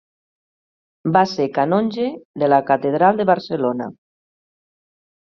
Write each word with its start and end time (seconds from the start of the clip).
Va 1.17 1.21
ser 1.33 1.45
canonge 1.57 2.05
de 2.45 2.49
la 2.53 2.59
catedral 2.71 3.21
de 3.21 3.27
Barcelona. 3.31 3.89